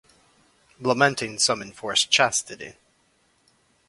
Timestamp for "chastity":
2.09-2.73